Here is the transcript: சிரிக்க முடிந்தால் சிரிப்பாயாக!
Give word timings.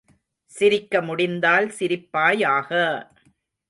சிரிக்க 0.51 1.01
முடிந்தால் 1.01 1.67
சிரிப்பாயாக! 1.79 2.71